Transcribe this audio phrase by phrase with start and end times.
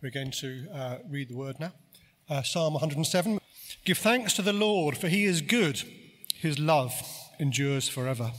[0.00, 1.72] We're going to uh, read the word now.
[2.30, 3.40] Uh, Psalm 107.
[3.84, 5.82] Give thanks to the Lord, for he is good.
[6.36, 6.92] His love
[7.40, 8.30] endures forever.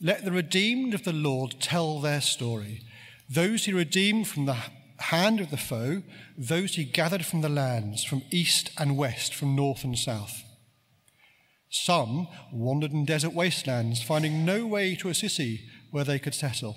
[0.00, 2.82] Let the redeemed of the Lord tell their story.
[3.28, 4.58] Those he redeemed from the
[4.98, 6.04] hand of the foe,
[6.38, 10.44] those he gathered from the lands, from east and west, from north and south.
[11.70, 16.76] Some wandered in desert wastelands, finding no way to a city where they could settle.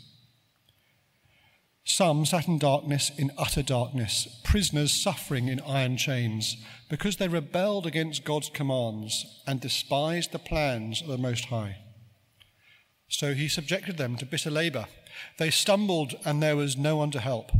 [1.83, 6.57] Some sat in darkness, in utter darkness, prisoners suffering in iron chains,
[6.89, 11.77] because they rebelled against God's commands and despised the plans of the Most High.
[13.07, 14.85] So he subjected them to bitter labor.
[15.37, 17.51] They stumbled, and there was no one to help.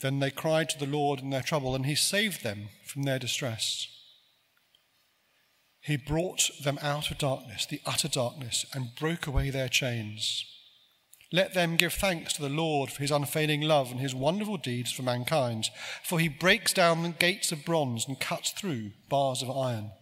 [0.00, 3.18] Then they cried to the Lord in their trouble, and he saved them from their
[3.18, 3.86] distress.
[5.80, 10.44] He brought them out of darkness, the utter darkness, and broke away their chains.
[11.32, 14.92] Let them give thanks to the Lord for his unfailing love and his wonderful deeds
[14.92, 15.70] for mankind,
[16.04, 19.92] for he breaks down the gates of bronze and cuts through bars of iron.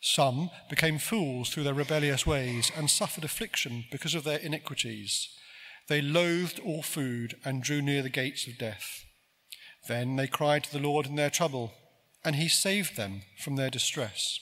[0.00, 5.28] Some became fools through their rebellious ways and suffered affliction because of their iniquities.
[5.88, 9.04] They loathed all food and drew near the gates of death.
[9.88, 11.72] Then they cried to the Lord in their trouble,
[12.24, 14.38] and he saved them from their distress.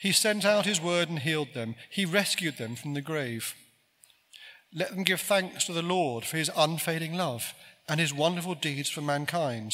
[0.00, 1.74] He sent out his word and healed them.
[1.90, 3.54] He rescued them from the grave.
[4.74, 7.54] Let them give thanks to the Lord for his unfailing love
[7.88, 9.72] and his wonderful deeds for mankind.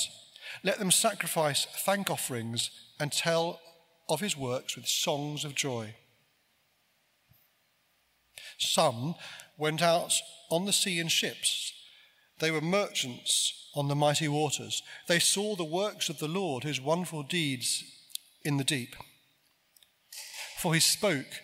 [0.63, 3.61] Let them sacrifice thank offerings and tell
[4.09, 5.95] of his works with songs of joy.
[8.59, 9.17] Some
[9.57, 10.15] went out
[10.51, 11.73] on the sea in ships.
[12.39, 14.83] They were merchants on the mighty waters.
[15.09, 17.83] They saw the works of the Lord, his wonderful deeds
[18.45, 18.95] in the deep.
[20.59, 21.43] For he spoke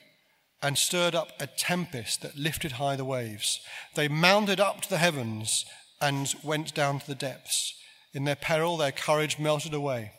[0.62, 3.60] and stirred up a tempest that lifted high the waves.
[3.94, 5.64] They mounted up to the heavens
[6.00, 7.74] and went down to the depths.
[8.12, 10.12] In their peril, their courage melted away.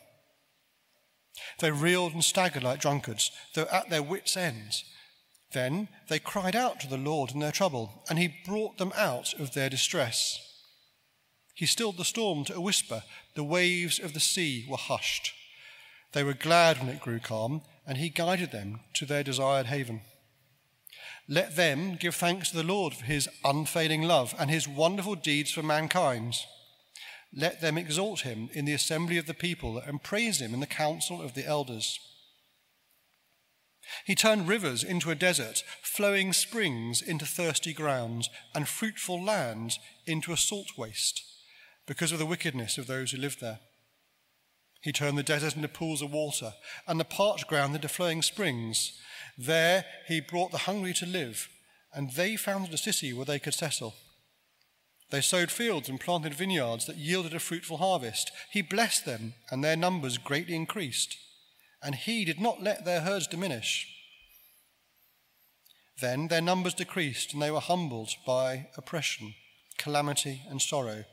[1.60, 4.84] They reeled and staggered like drunkards, though at their wits' ends.
[5.54, 9.34] Then they cried out to the Lord in their trouble, and he brought them out
[9.34, 10.40] of their distress.
[11.54, 13.04] He stilled the storm to a whisper.
[13.36, 15.34] The waves of the sea were hushed.
[16.14, 20.02] They were glad when it grew calm, and he guided them to their desired haven.
[21.32, 25.50] Let them give thanks to the Lord for his unfailing love and his wonderful deeds
[25.50, 26.36] for mankind.
[27.34, 30.66] Let them exalt him in the assembly of the people and praise him in the
[30.66, 31.98] council of the elders.
[34.06, 40.34] He turned rivers into a desert, flowing springs into thirsty grounds, and fruitful lands into
[40.34, 41.24] a salt waste,
[41.88, 43.60] because of the wickedness of those who lived there.
[44.82, 46.56] He turned the desert into pools of water,
[46.88, 49.00] and the parched ground into flowing springs.
[49.46, 51.50] There he brought the hungry to live,
[51.94, 53.96] and they founded a city where they could settle.
[55.10, 58.32] They sowed fields and planted vineyards that yielded a fruitful harvest.
[58.52, 61.18] He blessed them, and their numbers greatly increased.
[61.82, 63.88] And he did not let their herds diminish.
[66.00, 69.34] Then their numbers decreased, and they were humbled by oppression,
[69.80, 71.06] calamity, and sorrow.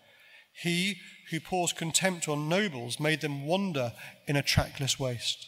[0.53, 0.97] He
[1.31, 3.95] who pours contempt on nobles made them wander
[4.27, 5.47] in a trackless waste.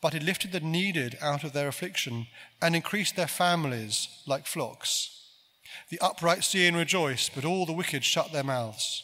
[0.00, 2.26] But he lifted the needed out of their affliction
[2.62, 5.16] and increased their families like flocks.
[5.90, 9.02] The upright see and rejoice, but all the wicked shut their mouths.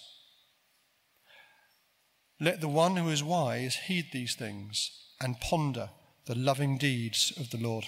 [2.41, 4.91] Let the one who is wise heed these things
[5.21, 5.91] and ponder
[6.27, 7.87] the loving deeds of the Lord.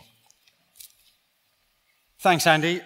[2.21, 2.81] Thanks, Andy.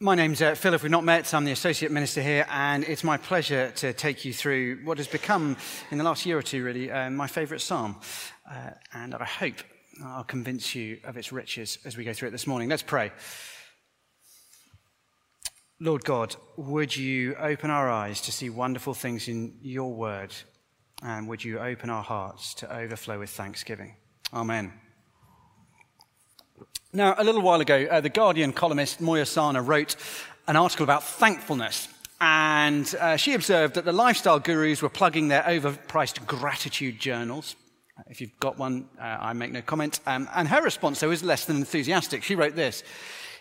[0.00, 1.34] My name's uh, Phil, if we've not met.
[1.34, 5.08] I'm the Associate Minister here, and it's my pleasure to take you through what has
[5.08, 5.56] become,
[5.90, 7.96] in the last year or two, really, uh, my favourite psalm.
[8.50, 9.56] Uh, and I hope
[10.04, 12.68] I'll convince you of its riches as we go through it this morning.
[12.68, 13.12] Let's pray.
[15.80, 20.34] Lord God, would you open our eyes to see wonderful things in your word,
[21.02, 23.94] and would you open our hearts to overflow with thanksgiving?
[24.32, 24.72] Amen.
[26.92, 29.94] Now, a little while ago, uh, the Guardian columnist Moya Sarner wrote
[30.46, 31.88] an article about thankfulness.
[32.20, 37.54] And uh, she observed that the lifestyle gurus were plugging their overpriced gratitude journals.
[38.06, 40.00] If you've got one, uh, I make no comment.
[40.06, 42.22] Um, and her response, though, is less than enthusiastic.
[42.22, 42.84] She wrote this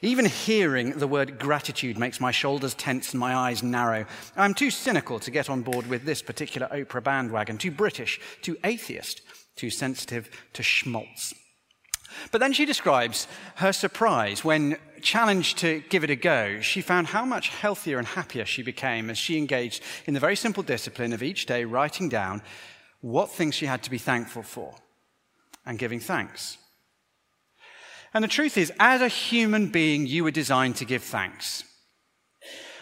[0.02, 4.06] Even hearing the word gratitude makes my shoulders tense and my eyes narrow.
[4.36, 8.58] I'm too cynical to get on board with this particular Oprah bandwagon, too British, too
[8.64, 9.22] atheist,
[9.56, 11.34] too sensitive to schmaltz.
[12.32, 17.08] But then she describes her surprise when, challenged to give it a go, she found
[17.08, 21.14] how much healthier and happier she became as she engaged in the very simple discipline
[21.14, 22.42] of each day writing down
[23.02, 24.76] what things she had to be thankful for
[25.66, 26.58] and giving thanks.
[28.14, 31.64] And the truth is, as a human being, you were designed to give thanks.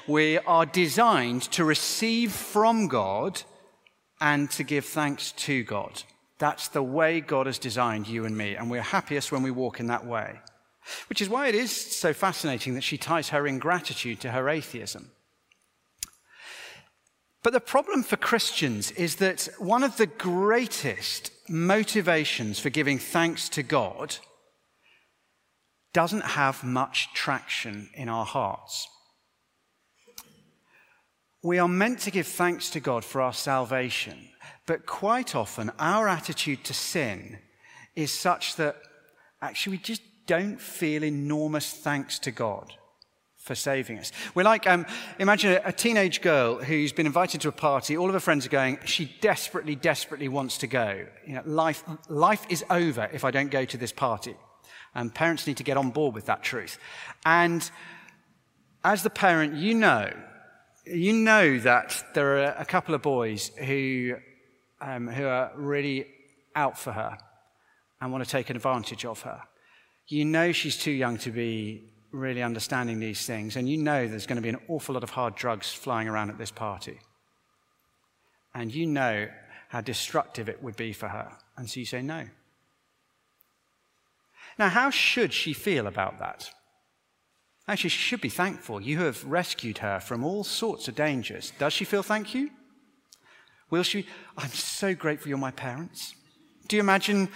[0.07, 3.41] We are designed to receive from God
[4.21, 6.03] and to give thanks to God.
[6.37, 9.79] That's the way God has designed you and me, and we're happiest when we walk
[9.79, 10.39] in that way.
[11.07, 15.11] Which is why it is so fascinating that she ties her ingratitude to her atheism.
[17.45, 23.49] But the problem for Christians is that one of the greatest motivations for giving thanks
[23.49, 24.17] to God
[25.93, 28.87] doesn't have much traction in our hearts.
[31.43, 34.29] We are meant to give thanks to God for our salvation,
[34.65, 37.37] but quite often our attitude to sin
[37.95, 38.75] is such that
[39.39, 42.73] actually we just don't feel enormous thanks to God
[43.45, 44.11] for saving us.
[44.33, 44.87] We're like, um,
[45.19, 47.95] imagine a, teenage girl who's been invited to a party.
[47.95, 48.79] All of her friends are going.
[48.85, 51.05] She desperately, desperately wants to go.
[51.27, 54.35] You know, life, life is over if I don't go to this party.
[54.95, 56.79] And parents need to get on board with that truth.
[57.23, 57.69] And
[58.83, 60.11] as the parent, you know,
[60.87, 64.15] you know that there are a couple of boys who,
[64.81, 66.07] um, who are really
[66.55, 67.15] out for her
[68.01, 69.41] and want to take advantage of her.
[70.07, 74.25] You know she's too young to be really understanding these things, and you know there's
[74.25, 76.99] going to be an awful lot of hard drugs flying around at this party.
[78.53, 79.27] And you know
[79.69, 81.31] how destructive it would be for her.
[81.57, 82.25] And so you say no.
[84.57, 86.49] Now, how should she feel about that?
[87.67, 88.79] Actually, she should be thankful.
[88.79, 91.51] You have rescued her from all sorts of dangers.
[91.57, 92.51] Does she feel thank you?
[93.69, 94.05] Will she?
[94.37, 96.15] I'm so grateful you're my parents.
[96.67, 97.29] Do you imagine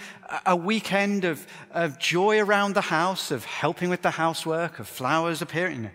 [0.44, 5.40] a weekend of, of joy around the house, of helping with the housework, of flowers
[5.40, 5.90] appearing?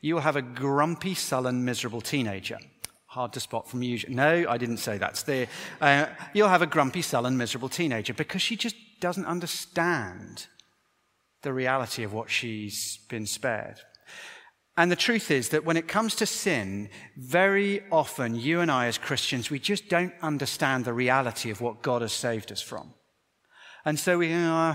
[0.00, 2.58] You will have a grumpy, sullen, miserable teenager.
[3.06, 4.14] Hard to spot from usual.
[4.14, 5.48] No, I didn't say that's there.
[5.80, 10.46] Uh, you'll have a grumpy, sullen, miserable teenager because she just doesn't understand
[11.42, 13.80] the reality of what she's been spared.
[14.76, 18.86] And the truth is that when it comes to sin, very often you and I
[18.86, 22.94] as Christians, we just don't understand the reality of what God has saved us from.
[23.84, 24.74] And so we, uh,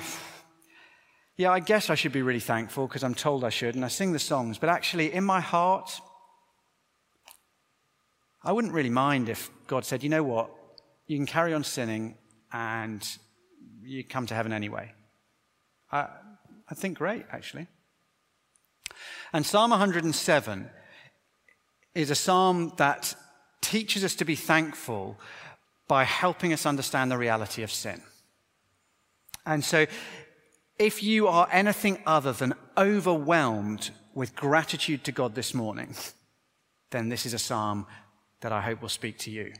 [1.35, 3.87] yeah, I guess I should be really thankful because I'm told I should, and I
[3.87, 5.99] sing the songs, but actually in my heart,
[8.43, 10.51] I wouldn't really mind if God said, you know what,
[11.07, 12.17] you can carry on sinning
[12.53, 13.07] and
[13.81, 14.91] you come to heaven anyway.
[15.91, 16.07] I,
[16.69, 17.67] I think great, actually.
[19.33, 20.69] And Psalm 107
[21.95, 23.15] is a psalm that
[23.61, 25.17] teaches us to be thankful
[25.87, 28.01] by helping us understand the reality of sin.
[29.45, 29.85] And so,
[30.77, 35.95] if you are anything other than overwhelmed with gratitude to God this morning,
[36.91, 37.87] then this is a psalm
[38.41, 39.53] that I hope will speak to you.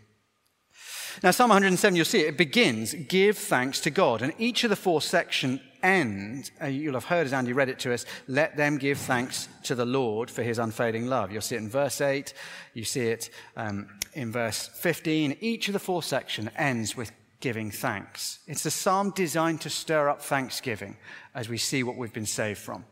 [1.23, 4.21] Now, Psalm 107, you'll see it, begins, give thanks to God.
[4.21, 7.79] And each of the four sections end, uh, you'll have heard as Andy read it
[7.79, 11.31] to us, let them give thanks to the Lord for his unfailing love.
[11.31, 12.33] You'll see it in verse 8,
[12.73, 15.37] you see it um, in verse 15.
[15.41, 18.39] Each of the four sections ends with giving thanks.
[18.47, 20.97] It's a psalm designed to stir up thanksgiving
[21.35, 22.85] as we see what we've been saved from.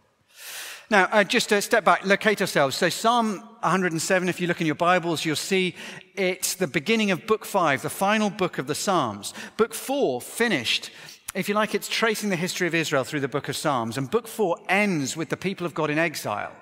[0.89, 2.75] Now, uh, just to step back, locate ourselves.
[2.75, 5.73] So, Psalm 107, if you look in your Bibles, you'll see
[6.13, 9.33] it's the beginning of Book 5, the final book of the Psalms.
[9.57, 10.91] Book 4 finished,
[11.35, 13.97] if you like, it's tracing the history of Israel through the book of Psalms.
[13.97, 16.53] And Book 4 ends with the people of God in exile,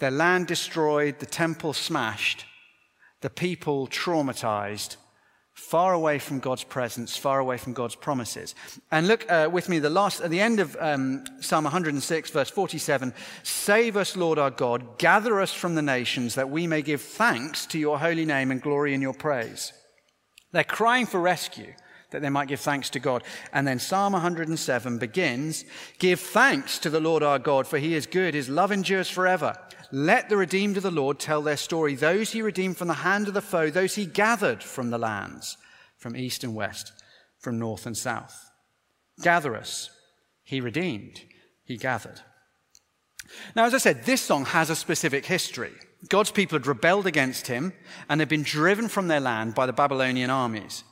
[0.00, 2.44] their land destroyed, the temple smashed,
[3.20, 4.96] the people traumatized,
[5.54, 8.54] far away from God's presence, far away from God's promises.
[8.90, 12.50] And look uh, with me, the last, at the end of um, Psalm 106, verse
[12.50, 13.12] 47
[13.44, 17.64] Save us, Lord our God, gather us from the nations, that we may give thanks
[17.66, 19.72] to your holy name and glory in your praise.
[20.50, 21.74] They're crying for rescue.
[22.10, 23.22] That they might give thanks to God.
[23.52, 25.64] And then Psalm 107 begins
[25.98, 29.54] Give thanks to the Lord our God, for he is good, his love endures forever.
[29.90, 33.28] Let the redeemed of the Lord tell their story, those he redeemed from the hand
[33.28, 35.56] of the foe, those he gathered from the lands,
[35.96, 36.92] from east and west,
[37.38, 38.50] from north and south.
[39.22, 39.90] Gather us.
[40.44, 41.22] He redeemed,
[41.64, 42.20] he gathered.
[43.54, 45.72] Now, as I said, this song has a specific history.
[46.08, 47.72] God's people had rebelled against him
[48.08, 50.84] and had been driven from their land by the Babylonian armies.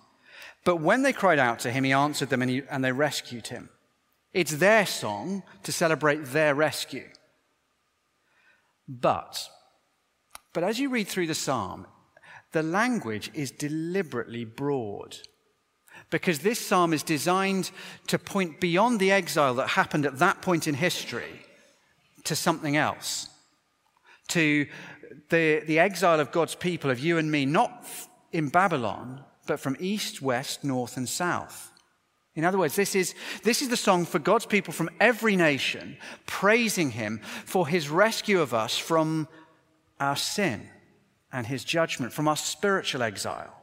[0.66, 3.46] But when they cried out to him, he answered them and, he, and they rescued
[3.46, 3.68] him.
[4.34, 7.06] It's their song to celebrate their rescue.
[8.88, 9.48] But,
[10.52, 11.86] but as you read through the psalm,
[12.50, 15.16] the language is deliberately broad
[16.10, 17.70] because this psalm is designed
[18.08, 21.46] to point beyond the exile that happened at that point in history
[22.24, 23.28] to something else,
[24.28, 24.66] to
[25.30, 27.86] the, the exile of God's people, of you and me, not
[28.32, 31.72] in Babylon, but from east, west, north, and south.
[32.34, 35.96] In other words, this is, this is the song for God's people from every nation,
[36.26, 39.26] praising Him for His rescue of us from
[39.98, 40.68] our sin
[41.32, 43.54] and His judgment, from our spiritual exile.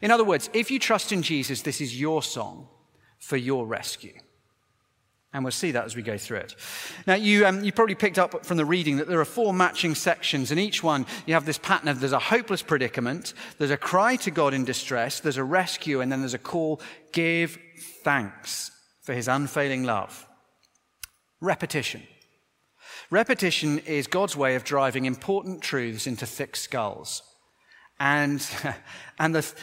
[0.00, 2.68] In other words, if you trust in Jesus, this is your song
[3.18, 4.14] for your rescue.
[5.36, 6.54] And we'll see that as we go through it.
[7.06, 9.94] Now, you, um, you probably picked up from the reading that there are four matching
[9.94, 10.50] sections.
[10.50, 14.16] In each one, you have this pattern of there's a hopeless predicament, there's a cry
[14.16, 16.80] to God in distress, there's a rescue, and then there's a call
[17.12, 17.58] give
[18.02, 18.70] thanks
[19.02, 20.26] for his unfailing love.
[21.42, 22.02] Repetition.
[23.10, 27.22] Repetition is God's way of driving important truths into thick skulls.
[28.00, 28.42] And,
[29.18, 29.54] and the,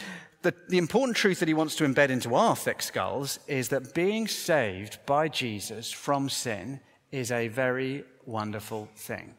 [0.44, 3.94] the, the important truth that he wants to embed into our thick skulls is that
[3.94, 9.34] being saved by Jesus from sin is a very wonderful thing.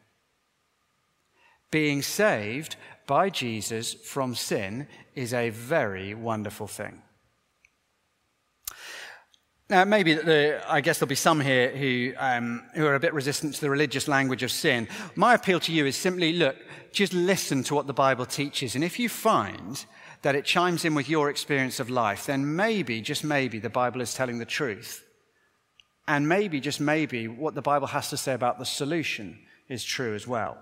[1.71, 2.75] Being saved
[3.07, 7.01] by Jesus from sin is a very wonderful thing.
[9.69, 13.13] Now, maybe the, I guess there'll be some here who, um, who are a bit
[13.13, 14.87] resistant to the religious language of sin.
[15.15, 16.55] My appeal to you is simply look,
[16.91, 18.75] just listen to what the Bible teaches.
[18.75, 19.85] And if you find
[20.25, 24.01] that it chimes in with your experience of life, then maybe, just maybe, the Bible
[24.01, 25.05] is telling the truth.
[26.07, 29.37] And maybe, just maybe, what the Bible has to say about the solution
[29.69, 30.57] is true as well.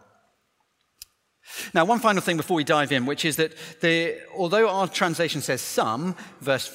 [1.73, 5.39] Now, one final thing before we dive in, which is that the, although our translation
[5.39, 6.67] says some, verse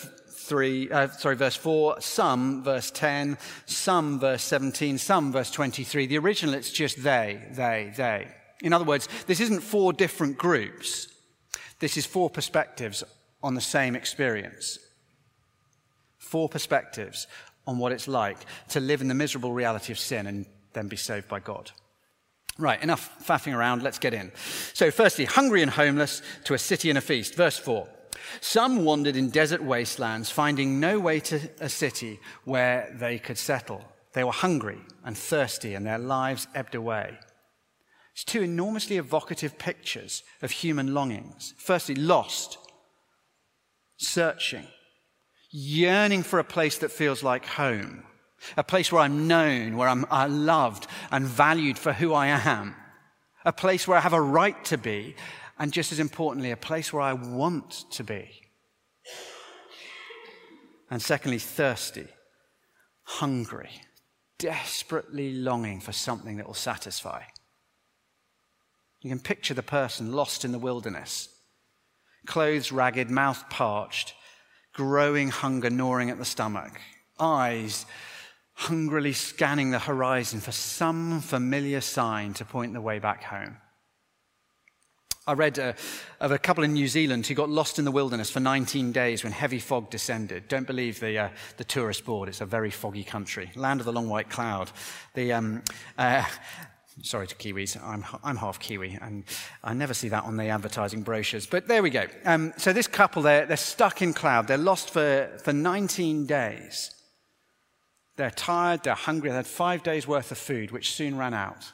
[0.46, 6.16] 3, uh, sorry, verse 4, some, verse 10, some, verse 17, some, verse 23, the
[6.16, 8.28] original it's just they, they, they.
[8.62, 11.08] In other words, this isn't four different groups.
[11.78, 13.04] This is four perspectives
[13.42, 14.78] on the same experience.
[16.18, 17.26] Four perspectives
[17.66, 18.38] on what it's like
[18.70, 21.70] to live in the miserable reality of sin and then be saved by God.
[22.58, 24.32] Right, enough faffing around, let's get in.
[24.72, 27.36] So, firstly, hungry and homeless to a city and a feast.
[27.36, 27.86] Verse 4.
[28.40, 33.84] Some wandered in desert wastelands, finding no way to a city where they could settle.
[34.12, 37.18] They were hungry and thirsty, and their lives ebbed away.
[38.18, 41.54] It's two enormously evocative pictures of human longings.
[41.56, 42.58] Firstly, lost,
[43.96, 44.66] searching,
[45.52, 48.02] yearning for a place that feels like home,
[48.56, 52.74] a place where I'm known, where I'm, I'm loved and valued for who I am,
[53.44, 55.14] a place where I have a right to be,
[55.56, 58.28] and just as importantly, a place where I want to be.
[60.90, 62.08] And secondly, thirsty,
[63.04, 63.70] hungry,
[64.38, 67.22] desperately longing for something that will satisfy.
[69.00, 71.28] You can picture the person lost in the wilderness,
[72.26, 74.14] clothes ragged, mouth parched,
[74.72, 76.80] growing hunger gnawing at the stomach,
[77.18, 77.86] eyes
[78.54, 83.56] hungrily scanning the horizon for some familiar sign to point the way back home.
[85.28, 85.74] I read uh,
[86.20, 89.22] of a couple in New Zealand who got lost in the wilderness for 19 days
[89.22, 90.48] when heavy fog descended.
[90.48, 91.28] Don't believe the, uh,
[91.58, 93.50] the tourist board, it's a very foggy country.
[93.54, 94.72] Land of the long white cloud.
[95.14, 95.62] The, um,
[95.98, 96.24] uh,
[97.02, 99.24] Sorry to Kiwis, I'm, I'm half Kiwi, and
[99.62, 101.46] I never see that on the advertising brochures.
[101.46, 102.06] But there we go.
[102.24, 104.48] Um, so this couple, they're, they're stuck in cloud.
[104.48, 106.90] They're lost for, for 19 days.
[108.16, 111.70] They're tired, they're hungry, they had five days' worth of food, which soon ran out.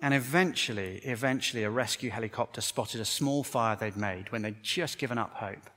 [0.00, 4.98] And eventually, eventually, a rescue helicopter spotted a small fire they'd made when they'd just
[4.98, 5.70] given up hope.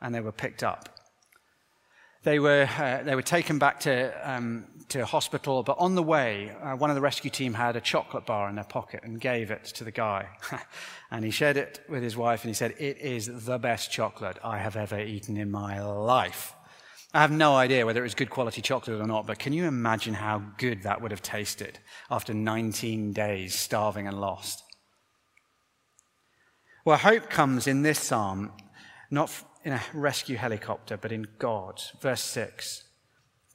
[0.00, 0.93] And they were picked up.
[2.24, 6.50] They were, uh, they were taken back to, um, to hospital, but on the way,
[6.62, 9.50] uh, one of the rescue team had a chocolate bar in their pocket and gave
[9.50, 10.28] it to the guy.
[11.10, 14.38] and he shared it with his wife and he said, It is the best chocolate
[14.42, 16.54] I have ever eaten in my life.
[17.12, 19.66] I have no idea whether it was good quality chocolate or not, but can you
[19.66, 21.78] imagine how good that would have tasted
[22.10, 24.64] after 19 days starving and lost?
[26.86, 28.52] Well, hope comes in this psalm
[29.10, 29.30] not
[29.64, 31.82] in a rescue helicopter, but in God.
[32.00, 32.84] Verse 6.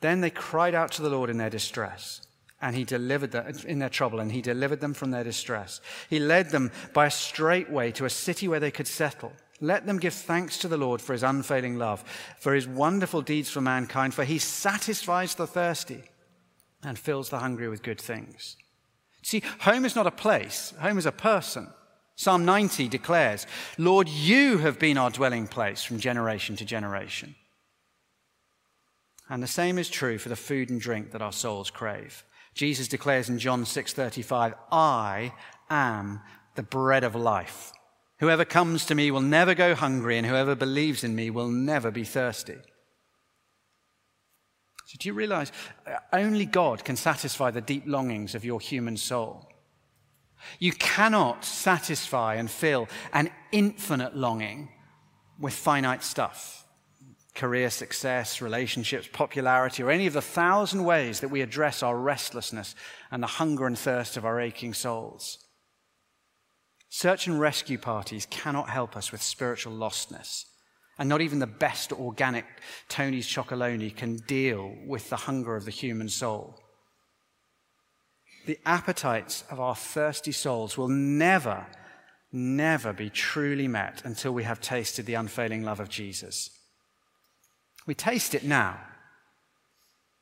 [0.02, 2.26] Then they cried out to the Lord in their distress,
[2.62, 5.82] and he delivered them in their trouble, and he delivered them from their distress.
[6.10, 9.34] He led them by a straight way to a city where they could settle.
[9.62, 12.04] Let them give thanks to the Lord for his unfailing love,
[12.40, 16.04] for his wonderful deeds for mankind, for he satisfies the thirsty
[16.82, 18.56] and fills the hungry with good things.
[19.22, 21.68] See, home is not a place, home is a person.
[22.20, 23.48] Psalm 90 declares,
[23.78, 27.34] Lord, you have been our dwelling place from generation to generation.
[29.30, 32.26] And the same is true for the food and drink that our souls crave.
[32.54, 35.34] Jesus declares in John 6:35, "I
[35.70, 36.20] am
[36.56, 37.72] the bread of life.
[38.18, 41.90] Whoever comes to me will never go hungry, and whoever believes in me will never
[41.90, 42.58] be thirsty."
[44.88, 45.54] So do you realize
[45.88, 49.49] uh, only God can satisfy the deep longings of your human soul?
[50.60, 54.70] You cannot satisfy and fill an infinite longing
[55.40, 56.60] with finite stuff
[57.36, 62.76] career success, relationships, popularity, or any of the thousand ways that we address our restlessness
[63.12, 65.38] and the hunger and thirst of our aching souls.
[66.90, 70.46] Search and rescue parties cannot help us with spiritual lostness.
[70.98, 72.46] And not even the best organic
[72.90, 76.60] Tony's Chocolonely can deal with the hunger of the human soul.
[78.50, 81.68] The appetites of our thirsty souls will never,
[82.32, 86.50] never be truly met until we have tasted the unfailing love of Jesus.
[87.86, 88.80] We taste it now.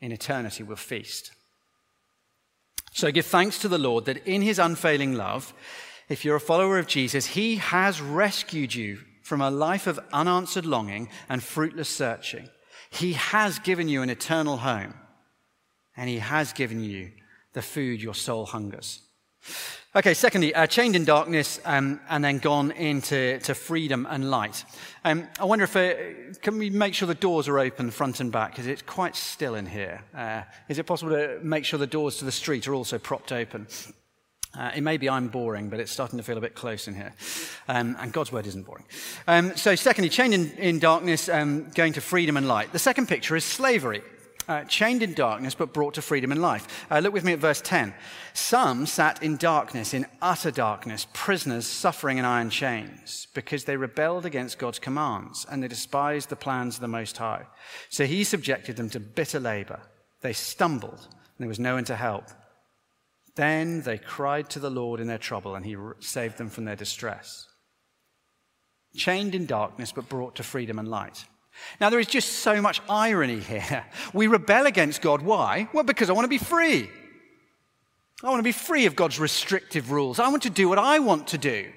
[0.02, 1.32] In eternity, we'll feast.
[2.92, 5.54] So give thanks to the Lord that in his unfailing love,
[6.10, 10.66] if you're a follower of Jesus, he has rescued you from a life of unanswered
[10.66, 12.50] longing and fruitless searching.
[12.90, 14.96] He has given you an eternal home,
[15.96, 17.12] and he has given you
[17.58, 19.02] the food your soul hungers.
[19.96, 24.64] Okay, secondly, uh, chained in darkness um, and then gone into to freedom and light.
[25.04, 28.32] Um, I wonder if, uh, can we make sure the doors are open front and
[28.32, 28.52] back?
[28.52, 30.04] Because it's quite still in here.
[30.16, 33.32] Uh, is it possible to make sure the doors to the street are also propped
[33.32, 33.66] open?
[34.56, 36.94] Uh, it may be I'm boring, but it's starting to feel a bit close in
[36.94, 37.14] here.
[37.68, 38.86] Um, and God's word isn't boring.
[39.28, 42.72] Um, so, secondly, chained in, in darkness, um, going to freedom and light.
[42.72, 44.04] The second picture is slavery
[44.48, 46.86] uh, chained in darkness but brought to freedom and life.
[46.90, 47.94] Uh, look with me at verse 10.
[48.34, 54.26] Some sat in darkness, in utter darkness, prisoners suffering in iron chains, because they rebelled
[54.26, 57.46] against God's commands and they despised the plans of the Most High.
[57.90, 59.82] So he subjected them to bitter labor.
[60.22, 62.26] They stumbled, and there was no one to help.
[63.36, 66.76] Then they cried to the Lord in their trouble, and he saved them from their
[66.76, 67.48] distress.
[68.96, 71.26] Chained in darkness, but brought to freedom and light.
[71.80, 73.86] Now, there is just so much irony here.
[74.14, 75.22] We rebel against God.
[75.22, 75.68] Why?
[75.74, 76.90] Well, because I want to be free.
[78.24, 80.20] I want to be free of God's restrictive rules.
[80.20, 81.72] I want to do what I want to do.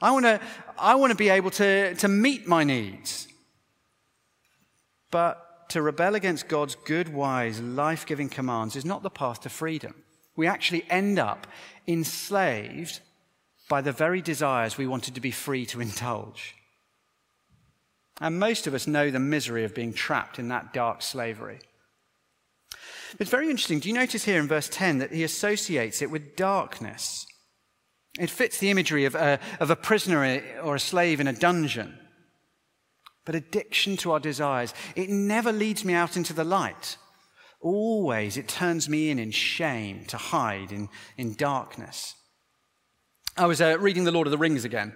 [0.00, 0.40] I want to,
[0.78, 3.26] I want to be able to, to meet my needs.
[5.10, 9.48] But to rebel against God's good, wise, life giving commands is not the path to
[9.48, 9.94] freedom.
[10.36, 11.46] We actually end up
[11.88, 13.00] enslaved
[13.68, 16.54] by the very desires we wanted to be free to indulge.
[18.20, 21.60] And most of us know the misery of being trapped in that dark slavery.
[23.18, 23.78] It's very interesting.
[23.78, 27.26] Do you notice here in verse 10 that he associates it with darkness?
[28.18, 31.98] It fits the imagery of a, of a prisoner or a slave in a dungeon.
[33.24, 36.96] But addiction to our desires, it never leads me out into the light.
[37.60, 42.14] Always it turns me in in shame to hide in, in darkness.
[43.36, 44.94] I was uh, reading The Lord of the Rings again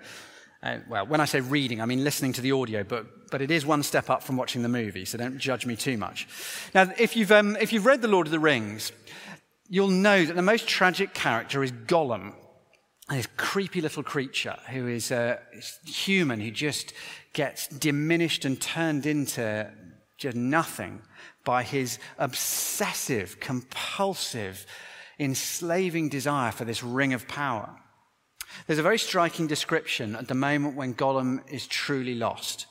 [0.63, 3.51] uh, well, when I say reading, I mean listening to the audio, but, but it
[3.51, 6.29] is one step up from watching the movie, so don't judge me too much.
[6.75, 8.93] Now, if you've, um, if you've read The Lord of the Rings,
[9.69, 12.35] you'll know that the most tragic character is Gollum,
[13.09, 15.39] this creepy little creature who is uh,
[15.87, 16.93] human, who just
[17.33, 19.71] gets diminished and turned into
[20.19, 21.01] just nothing
[21.45, 24.67] by his obsessive, compulsive,
[25.19, 27.75] enslaving desire for this ring of power.
[28.67, 32.67] There's a very striking description at the moment when Gollum is truly lost.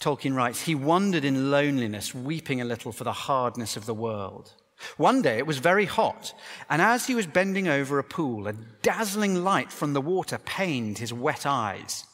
[0.00, 4.54] Tolkien writes, He wandered in loneliness, weeping a little for the hardness of the world.
[4.96, 6.32] One day it was very hot,
[6.70, 10.98] and as he was bending over a pool, a dazzling light from the water pained
[10.98, 12.04] his wet eyes.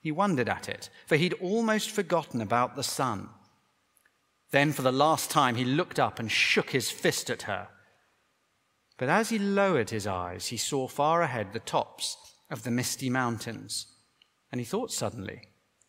[0.00, 3.28] He wondered at it, for he'd almost forgotten about the sun.
[4.50, 7.68] Then, for the last time, he looked up and shook his fist at her.
[8.98, 12.16] But as he lowered his eyes, he saw far ahead the tops
[12.50, 13.86] of the misty mountains.
[14.50, 15.42] And he thought suddenly,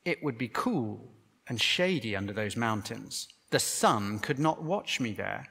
[0.05, 1.11] it would be cool
[1.47, 3.27] and shady under those mountains.
[3.49, 5.47] The sun could not watch me there.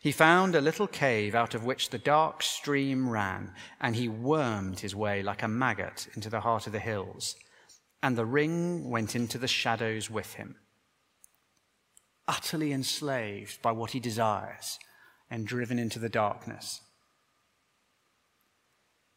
[0.00, 4.80] He found a little cave out of which the dark stream ran, and he wormed
[4.80, 7.36] his way like a maggot into the heart of the hills.
[8.02, 10.56] And the ring went into the shadows with him.
[12.26, 14.78] Utterly enslaved by what he desires,
[15.30, 16.80] and driven into the darkness.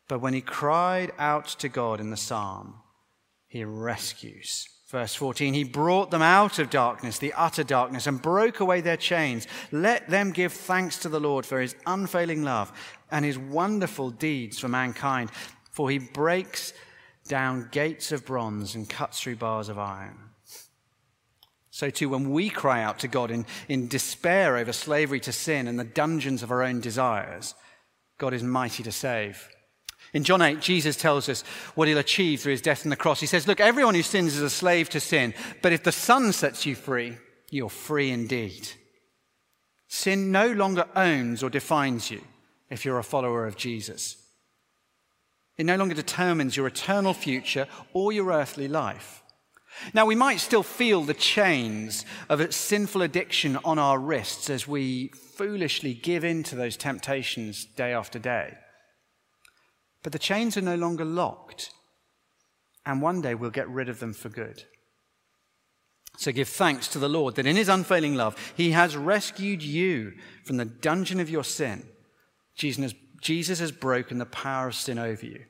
[0.08, 2.76] But when he cried out to God in the psalm,
[3.48, 4.68] he rescues.
[4.90, 8.98] Verse 14, he brought them out of darkness, the utter darkness, and broke away their
[8.98, 9.48] chains.
[9.72, 12.72] Let them give thanks to the Lord for his unfailing love
[13.10, 15.32] and his wonderful deeds for mankind.
[15.72, 16.72] for he breaks
[17.28, 20.33] down gates of bronze and cuts through bars of iron.
[21.74, 25.68] So, too, when we cry out to God in, in despair over slavery to sin
[25.68, 27.56] and the dungeons of our own desires,
[28.20, 29.50] God is mighty to save.
[30.14, 31.42] In John 8, Jesus tells us
[31.74, 33.20] what he'll achieve through his death on the cross.
[33.20, 35.34] He says, Look, everyone who sins is a slave to sin,
[35.64, 37.18] but if the Son sets you free,
[37.50, 38.70] you're free indeed.
[39.88, 42.22] Sin no longer owns or defines you
[42.70, 44.18] if you're a follower of Jesus.
[45.58, 49.23] It no longer determines your eternal future or your earthly life.
[49.94, 54.68] Now, we might still feel the chains of a sinful addiction on our wrists as
[54.68, 58.58] we foolishly give in to those temptations day after day.
[60.04, 61.72] But the chains are no longer locked,
[62.86, 64.64] and one day we'll get rid of them for good.
[66.18, 70.14] So give thanks to the Lord that in his unfailing love, he has rescued you
[70.46, 71.88] from the dungeon of your sin.
[72.56, 75.46] Jesus has broken the power of sin over you.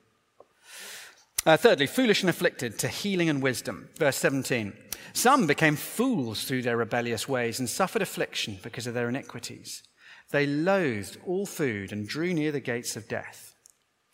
[1.46, 3.88] Uh, thirdly, foolish and afflicted to healing and wisdom.
[3.98, 4.72] Verse 17.
[5.12, 9.82] Some became fools through their rebellious ways and suffered affliction because of their iniquities.
[10.30, 13.54] They loathed all food and drew near the gates of death.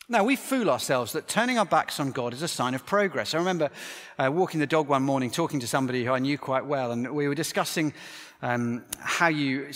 [0.09, 3.33] Now, we fool ourselves that turning our backs on God is a sign of progress.
[3.33, 3.71] I remember
[4.19, 7.15] uh, walking the dog one morning, talking to somebody who I knew quite well, and
[7.15, 7.95] we were discussing
[8.43, 9.69] um, how you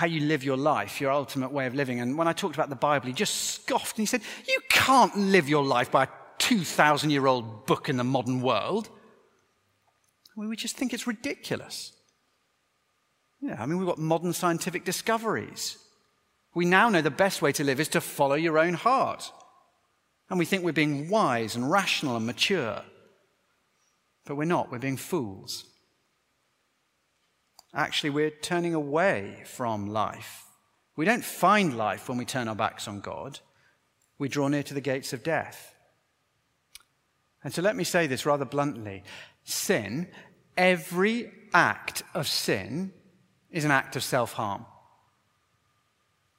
[0.00, 2.00] how you live your life, your ultimate way of living.
[2.00, 5.14] And when I talked about the Bible, he just scoffed and he said, You can't
[5.14, 6.08] live your life by a
[6.38, 8.88] 2,000 year old book in the modern world.
[10.34, 11.92] We just think it's ridiculous.
[13.42, 15.76] Yeah, I mean, we've got modern scientific discoveries.
[16.54, 19.30] We now know the best way to live is to follow your own heart.
[20.30, 22.80] And we think we're being wise and rational and mature.
[24.24, 25.69] But we're not, we're being fools.
[27.74, 30.46] Actually, we're turning away from life.
[30.96, 33.40] We don't find life when we turn our backs on God,
[34.18, 35.74] we draw near to the gates of death.
[37.42, 39.02] And so let me say this rather bluntly
[39.44, 40.08] sin,
[40.56, 42.92] every act of sin,
[43.50, 44.66] is an act of self harm.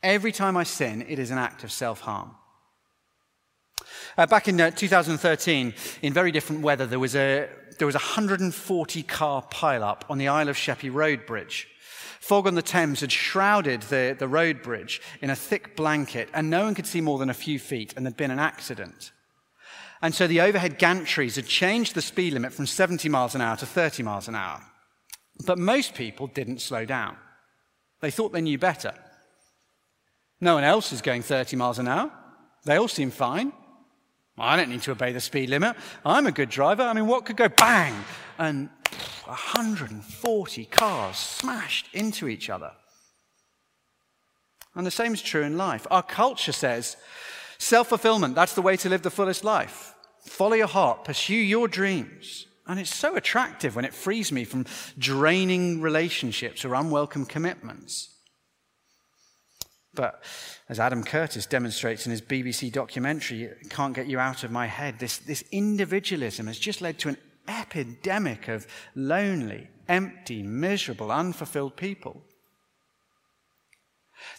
[0.04, 2.36] Every time I sin, it is an act of self harm.
[4.18, 7.50] Uh, back in uh, 2013, in very different weather, there was a
[7.82, 11.68] there was a 140 car pileup on the Isle of Sheppey Road Bridge.
[12.20, 16.48] Fog on the Thames had shrouded the, the road bridge in a thick blanket, and
[16.48, 19.12] no one could see more than a few feet, and there'd been an accident.
[20.00, 23.58] And so the overhead gantries had changed the speed limit from 70 miles an hour
[23.58, 24.62] to 30 miles an hour.
[25.48, 27.18] But most people didn't slow down.
[28.00, 28.94] They thought they knew better.
[30.40, 32.12] No one else is going 30 miles an hour.
[32.64, 33.54] They all seem fine.
[34.42, 35.76] I don't need to obey the speed limit.
[36.06, 36.84] I'm a good driver.
[36.84, 37.94] I mean, what could go bang?
[38.38, 38.70] And
[39.26, 42.72] 140 cars smashed into each other.
[44.76, 45.86] And the same is true in life.
[45.92, 46.98] Our culture says
[47.58, 49.94] self fulfillment, that's the way to live the fullest life.
[50.26, 52.48] Follow your heart, pursue your dreams.
[52.68, 54.66] And it's so attractive when it frees me from
[54.98, 58.10] draining relationships or unwelcome commitments.
[59.94, 60.24] But
[60.70, 64.68] as Adam Curtis demonstrates in his BBC documentary, it Can't Get You Out of My
[64.68, 71.76] Head, this, this individualism has just led to an epidemic of lonely, empty, miserable, unfulfilled
[71.76, 72.24] people.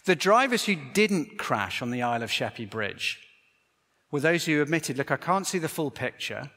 [0.05, 3.19] The drivers who didn't crash on the Isle of Sheppey Bridge
[4.11, 6.49] were those who admitted, Look, I can't see the full picture.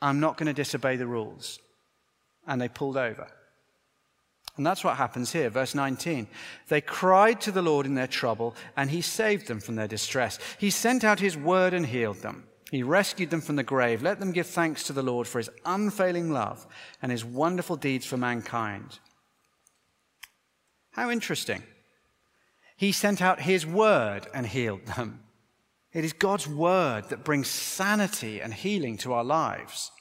[0.00, 1.58] I'm not going to disobey the rules.
[2.46, 3.28] And they pulled over.
[4.56, 6.28] And that's what happens here, verse 19.
[6.68, 10.38] They cried to the Lord in their trouble, and he saved them from their distress.
[10.58, 12.44] He sent out his word and healed them.
[12.70, 14.02] He rescued them from the grave.
[14.02, 16.66] Let them give thanks to the Lord for his unfailing love
[17.02, 19.00] and his wonderful deeds for mankind.
[20.92, 21.64] How interesting.
[22.76, 25.20] He sent out his word and healed them.
[25.92, 29.92] It is God's word that brings sanity and healing to our lives.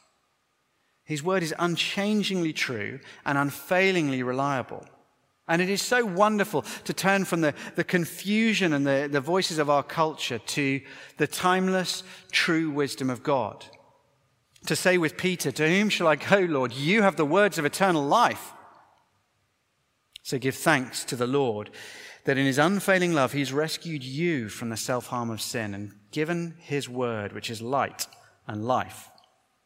[1.06, 4.86] His word is unchangingly true and unfailingly reliable.
[5.48, 9.58] And it is so wonderful to turn from the, the confusion and the, the voices
[9.58, 10.82] of our culture to
[11.18, 13.66] the timeless, true wisdom of God.
[14.68, 16.72] To say with Peter, To whom shall I go, Lord?
[16.72, 18.54] You have the words of eternal life.
[20.22, 21.70] So give thanks to the Lord
[22.24, 25.92] that in his unfailing love he's rescued you from the self harm of sin and
[26.12, 28.08] given his word, which is light
[28.48, 29.10] and life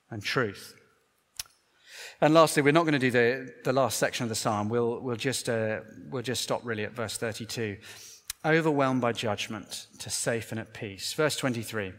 [0.09, 0.73] and truth.
[2.19, 4.69] And lastly, we're not going to do the, the last section of the psalm.
[4.69, 7.77] We'll, we'll, just, uh, we'll just stop really at verse 32.
[8.43, 11.13] Overwhelmed by judgment, to safe and at peace.
[11.13, 11.93] Verse 23.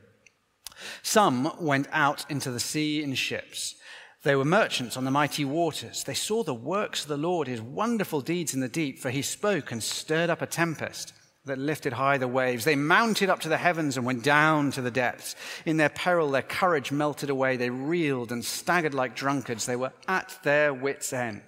[1.02, 3.76] Some went out into the sea in ships.
[4.24, 6.02] They were merchants on the mighty waters.
[6.02, 9.22] They saw the works of the Lord, his wonderful deeds in the deep, for he
[9.22, 11.12] spoke and stirred up a tempest.
[11.48, 12.64] That lifted high the waves.
[12.64, 15.34] They mounted up to the heavens and went down to the depths.
[15.66, 17.56] In their peril, their courage melted away.
[17.56, 19.66] They reeled and staggered like drunkards.
[19.66, 21.42] They were at their wits' end.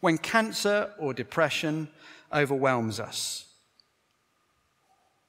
[0.00, 1.88] When cancer or depression
[2.32, 3.46] overwhelms us,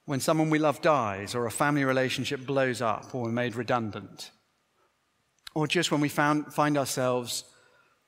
[0.06, 4.32] when someone we love dies, or a family relationship blows up, or we're made redundant,
[5.54, 7.44] or just when we found, find ourselves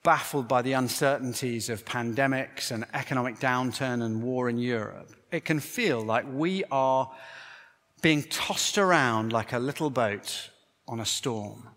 [0.04, 5.60] baffled by the uncertainties of pandemics and economic downturn and war in Europe, it can
[5.60, 7.12] feel like we are
[8.02, 10.50] being tossed around like a little boat
[10.88, 11.70] on a storm.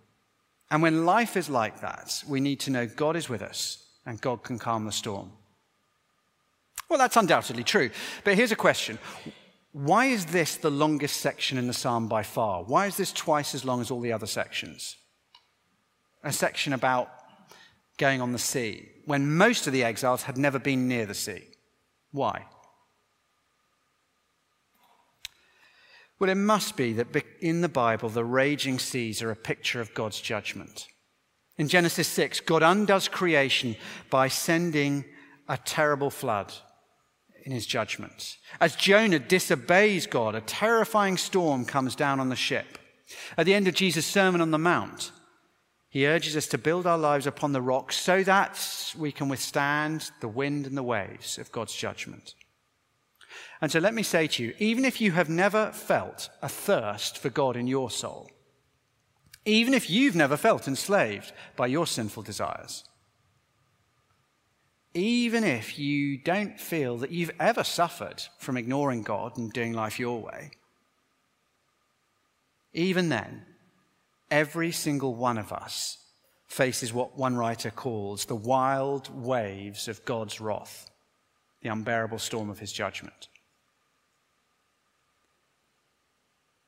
[0.70, 4.20] And when life is like that, we need to know God is with us and
[4.20, 5.30] God can calm the storm.
[6.88, 7.90] Well, that's undoubtedly true.
[8.24, 8.98] But here's a question
[9.72, 12.62] Why is this the longest section in the psalm by far?
[12.64, 14.96] Why is this twice as long as all the other sections?
[16.22, 17.10] A section about
[17.98, 21.42] going on the sea when most of the exiles had never been near the sea.
[22.10, 22.46] Why?
[26.18, 27.08] Well, it must be that
[27.40, 30.86] in the Bible, the raging seas are a picture of God's judgment.
[31.58, 33.76] In Genesis 6, God undoes creation
[34.10, 35.04] by sending
[35.48, 36.52] a terrible flood
[37.44, 38.38] in his judgment.
[38.60, 42.78] As Jonah disobeys God, a terrifying storm comes down on the ship.
[43.36, 45.12] At the end of Jesus' Sermon on the Mount,
[45.94, 50.10] he urges us to build our lives upon the rock so that we can withstand
[50.20, 52.34] the wind and the waves of God's judgment.
[53.60, 57.16] And so let me say to you, even if you have never felt a thirst
[57.16, 58.28] for God in your soul,
[59.44, 62.82] even if you've never felt enslaved by your sinful desires,
[64.94, 70.00] even if you don't feel that you've ever suffered from ignoring God and doing life
[70.00, 70.50] your way,
[72.72, 73.46] even then,
[74.30, 75.98] Every single one of us
[76.46, 80.90] faces what one writer calls the wild waves of God's wrath,
[81.62, 83.28] the unbearable storm of his judgment.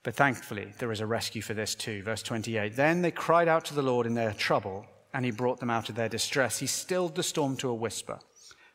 [0.03, 2.03] But thankfully, there is a rescue for this too.
[2.03, 5.59] Verse 28 Then they cried out to the Lord in their trouble, and he brought
[5.59, 6.59] them out of their distress.
[6.59, 8.21] He stilled the storm to a whisper.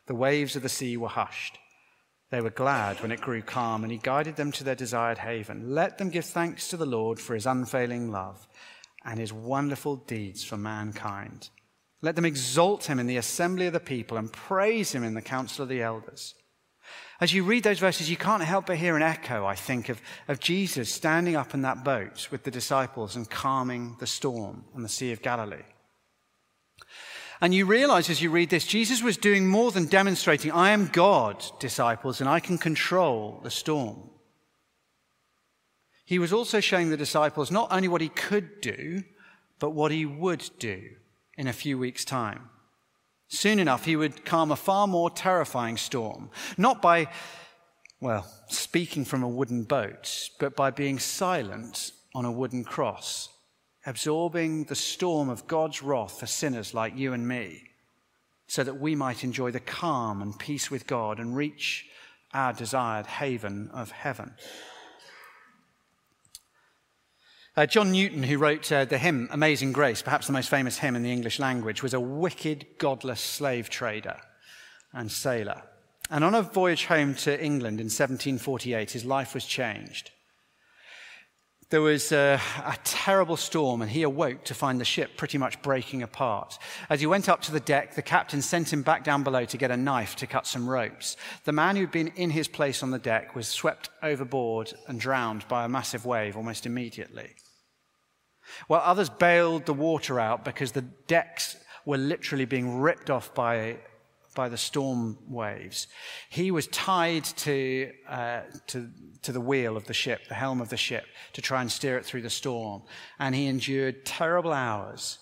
[0.06, 1.58] The waves of the sea were hushed.
[2.30, 5.74] They were glad when it grew calm, and he guided them to their desired haven.
[5.74, 8.46] Let them give thanks to the Lord for his unfailing love
[9.04, 11.50] and his wonderful deeds for mankind.
[12.00, 15.22] Let them exalt him in the assembly of the people and praise him in the
[15.22, 16.34] council of the elders.
[17.20, 20.00] As you read those verses, you can't help but hear an echo, I think, of,
[20.26, 24.82] of Jesus standing up in that boat with the disciples and calming the storm on
[24.82, 25.62] the Sea of Galilee.
[27.40, 30.88] And you realize as you read this, Jesus was doing more than demonstrating, I am
[30.88, 34.10] God, disciples, and I can control the storm.
[36.12, 39.02] He was also showing the disciples not only what he could do,
[39.58, 40.90] but what he would do
[41.38, 42.50] in a few weeks' time.
[43.28, 47.08] Soon enough, he would calm a far more terrifying storm, not by,
[47.98, 53.30] well, speaking from a wooden boat, but by being silent on a wooden cross,
[53.86, 57.62] absorbing the storm of God's wrath for sinners like you and me,
[58.48, 61.86] so that we might enjoy the calm and peace with God and reach
[62.34, 64.34] our desired haven of heaven.
[67.54, 70.96] Uh, John Newton, who wrote uh, the hymn Amazing Grace, perhaps the most famous hymn
[70.96, 74.16] in the English language, was a wicked, godless slave trader
[74.94, 75.62] and sailor.
[76.08, 80.11] And on a voyage home to England in 1748, his life was changed.
[81.72, 85.62] There was a, a, terrible storm, and he awoke to find the ship pretty much
[85.62, 86.58] breaking apart.
[86.90, 89.56] As he went up to the deck, the captain sent him back down below to
[89.56, 91.16] get a knife to cut some ropes.
[91.44, 95.48] The man who'd been in his place on the deck was swept overboard and drowned
[95.48, 97.30] by a massive wave almost immediately.
[98.66, 101.56] While others bailed the water out because the decks
[101.86, 103.78] were literally being ripped off by
[104.34, 105.86] by the storm waves.
[106.30, 108.90] He was tied to, uh, to,
[109.22, 111.96] to the wheel of the ship, the helm of the ship, to try and steer
[111.98, 112.82] it through the storm.
[113.18, 115.18] And he endured terrible hours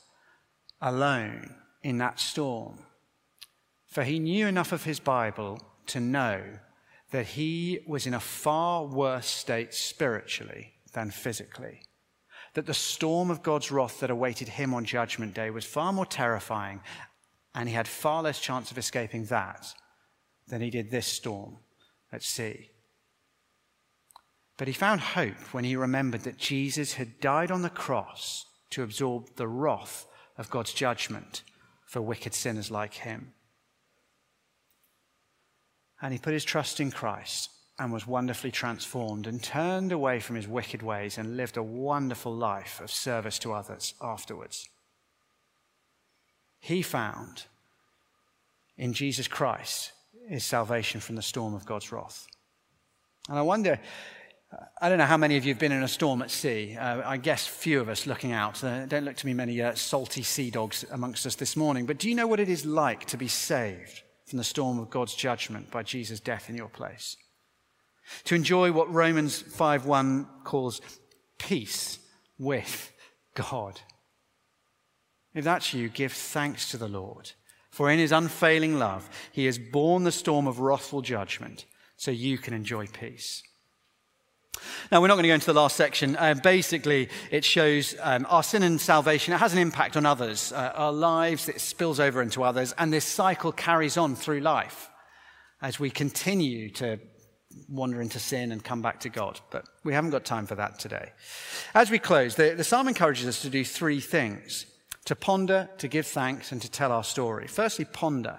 [0.80, 2.78] alone in that storm.
[3.86, 6.42] For he knew enough of his Bible to know
[7.10, 11.82] that he was in a far worse state spiritually than physically.
[12.54, 16.06] That the storm of God's wrath that awaited him on Judgment Day was far more
[16.06, 16.80] terrifying
[17.54, 19.74] and he had far less chance of escaping that
[20.48, 21.58] than he did this storm
[22.12, 22.70] at sea.
[24.56, 28.82] But he found hope when he remembered that Jesus had died on the cross to
[28.82, 31.42] absorb the wrath of God's judgment
[31.84, 33.32] for wicked sinners like him.
[36.02, 40.36] And he put his trust in Christ and was wonderfully transformed and turned away from
[40.36, 44.68] his wicked ways and lived a wonderful life of service to others afterwards
[46.60, 47.44] he found
[48.76, 49.92] in Jesus Christ
[50.28, 52.26] is salvation from the storm of God's wrath.
[53.28, 53.80] And I wonder,
[54.80, 56.76] I don't know how many of you have been in a storm at sea.
[56.76, 58.62] Uh, I guess few of us looking out.
[58.62, 61.86] Uh, don't look to me many uh, salty sea dogs amongst us this morning.
[61.86, 64.90] But do you know what it is like to be saved from the storm of
[64.90, 67.16] God's judgment by Jesus' death in your place?
[68.24, 70.80] To enjoy what Romans 5:1 calls
[71.38, 71.98] peace
[72.38, 72.92] with
[73.34, 73.80] God.
[75.34, 77.32] If that's you, give thanks to the Lord.
[77.70, 81.66] For in his unfailing love, he has borne the storm of wrathful judgment
[81.96, 83.42] so you can enjoy peace.
[84.90, 86.16] Now, we're not going to go into the last section.
[86.16, 89.32] Uh, basically, it shows um, our sin and salvation.
[89.32, 92.92] It has an impact on others, uh, our lives, it spills over into others, and
[92.92, 94.90] this cycle carries on through life
[95.62, 96.98] as we continue to
[97.68, 99.40] wander into sin and come back to God.
[99.50, 101.12] But we haven't got time for that today.
[101.74, 104.66] As we close, the, the psalm encourages us to do three things
[105.10, 107.48] to ponder, to give thanks, and to tell our story.
[107.48, 108.38] Firstly, ponder.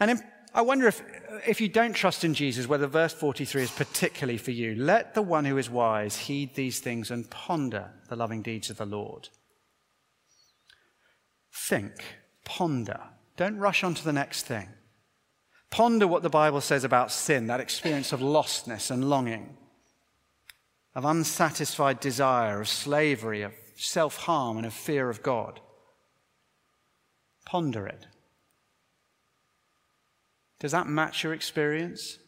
[0.00, 0.20] And in,
[0.52, 1.00] I wonder if,
[1.46, 4.74] if you don't trust in Jesus, whether verse 43 is particularly for you.
[4.74, 8.78] Let the one who is wise heed these things and ponder the loving deeds of
[8.78, 9.28] the Lord.
[11.52, 12.02] Think,
[12.44, 12.98] ponder.
[13.36, 14.70] Don't rush on to the next thing.
[15.70, 19.56] Ponder what the Bible says about sin, that experience of lostness and longing,
[20.96, 25.60] of unsatisfied desire, of slavery, of self harm and of fear of God.
[27.44, 28.06] Ponder it.
[30.58, 32.18] Does that match your experience?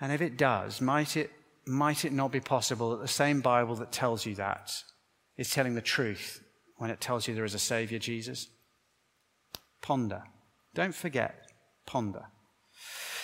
[0.00, 1.30] And if it does, might it,
[1.64, 4.72] might it not be possible that the same Bible that tells you that
[5.36, 6.42] is telling the truth
[6.76, 8.48] when it tells you there is a Savior, Jesus?
[9.80, 10.24] Ponder.
[10.74, 11.50] Don't forget.
[11.86, 12.24] Ponder.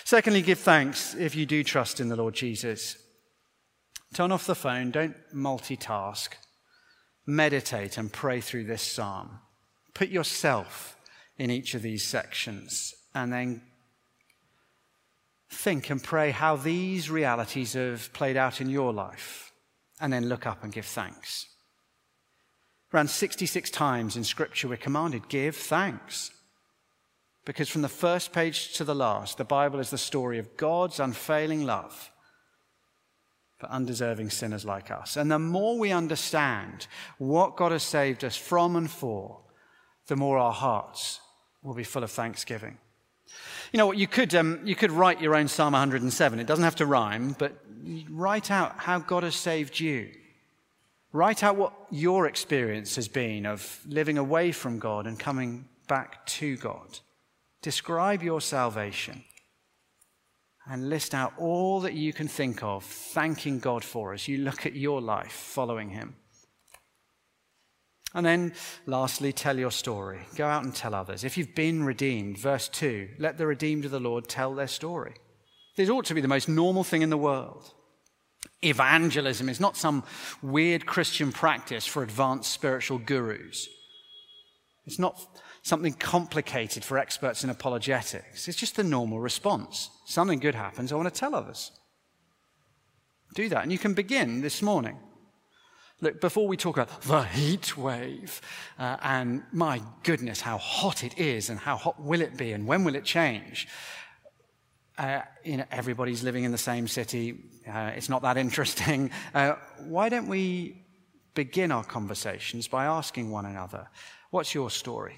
[0.04, 2.96] Secondly, give thanks if you do trust in the Lord Jesus.
[4.12, 6.30] Turn off the phone, don't multitask.
[7.26, 9.38] Meditate and pray through this psalm.
[9.94, 10.96] Put yourself
[11.38, 13.62] in each of these sections and then
[15.48, 19.52] think and pray how these realities have played out in your life.
[20.00, 21.46] And then look up and give thanks.
[22.92, 26.30] Around 66 times in Scripture, we're commanded give thanks.
[27.44, 30.98] Because from the first page to the last, the Bible is the story of God's
[30.98, 32.10] unfailing love
[33.60, 35.18] for undeserving sinners like us.
[35.18, 36.86] And the more we understand
[37.18, 39.38] what God has saved us from and for,
[40.06, 41.20] the more our hearts
[41.62, 42.78] will be full of thanksgiving.
[43.70, 43.98] You know what?
[43.98, 46.40] You could, um, you could write your own Psalm 107.
[46.40, 47.52] It doesn't have to rhyme, but
[48.08, 50.10] write out how God has saved you.
[51.12, 56.24] Write out what your experience has been of living away from God and coming back
[56.26, 57.00] to God.
[57.60, 59.22] Describe your salvation
[60.70, 64.64] and list out all that you can think of thanking God for as you look
[64.64, 66.14] at your life following Him.
[68.14, 68.54] And then,
[68.87, 70.20] lastly, tell your story.
[70.37, 71.24] Go out and tell others.
[71.24, 75.14] If you've been redeemed, verse 2, let the redeemed of the Lord tell their story.
[75.76, 77.72] This ought to be the most normal thing in the world.
[78.62, 80.04] Evangelism is not some
[80.40, 83.68] weird Christian practice for advanced spiritual gurus.
[84.87, 85.20] It's not
[85.62, 88.48] something complicated for experts in apologetics.
[88.48, 89.90] It's just the normal response.
[90.06, 91.72] Something good happens, I want to tell others.
[93.34, 93.62] Do that.
[93.62, 94.98] And you can begin this morning.
[96.00, 98.40] Look, before we talk about the heat wave
[98.78, 102.66] uh, and my goodness, how hot it is and how hot will it be and
[102.66, 103.68] when will it change,
[104.96, 107.38] uh, you know, everybody's living in the same city.
[107.68, 109.10] Uh, it's not that interesting.
[109.34, 109.54] Uh,
[109.86, 110.82] why don't we
[111.34, 113.86] begin our conversations by asking one another,
[114.30, 115.14] what's your story?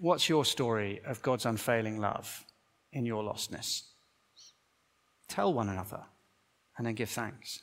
[0.00, 2.44] What's your story of God's unfailing love
[2.92, 3.82] in your lostness?
[5.26, 6.02] Tell one another
[6.76, 7.60] and then give thanks.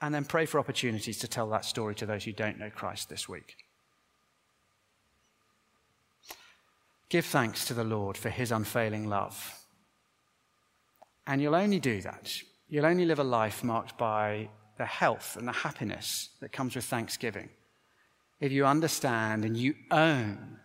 [0.00, 3.08] And then pray for opportunities to tell that story to those who don't know Christ
[3.08, 3.56] this week.
[7.08, 9.56] Give thanks to the Lord for his unfailing love.
[11.26, 12.32] And you'll only do that.
[12.68, 16.84] You'll only live a life marked by the health and the happiness that comes with
[16.84, 17.50] thanksgiving
[18.40, 20.58] if you understand and you own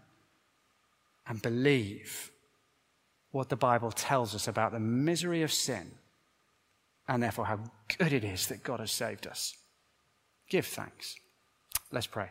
[1.27, 2.31] and believe
[3.31, 5.91] what the Bible tells us about the misery of sin
[7.07, 7.59] and therefore how
[7.97, 9.55] good it is that God has saved us.
[10.49, 11.15] Give thanks.
[11.91, 12.29] Let's pray.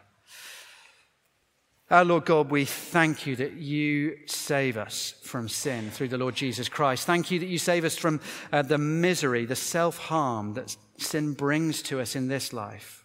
[1.91, 6.35] Our Lord God, we thank you that you save us from sin through the Lord
[6.35, 7.07] Jesus Christ.
[7.07, 8.21] Thank you that you save us from
[8.51, 13.05] uh, the misery, the self harm that sin brings to us in this life.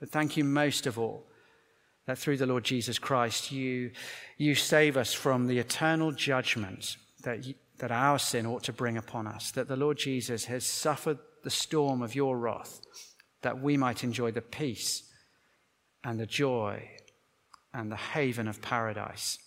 [0.00, 1.26] But thank you most of all
[2.06, 3.90] that through the Lord Jesus Christ, you,
[4.36, 8.96] you save us from the eternal judgment that, you, that our sin ought to bring
[8.96, 12.80] upon us, that the Lord Jesus has suffered the storm of your wrath,
[13.42, 15.02] that we might enjoy the peace
[16.04, 16.88] and the joy
[17.74, 19.38] and the haven of paradise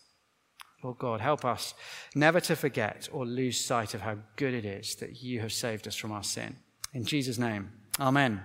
[0.84, 1.74] Lord God, help us
[2.16, 5.88] never to forget or lose sight of how good it is that you have saved
[5.88, 6.56] us from our sin.
[6.94, 8.42] In Jesus' name, amen.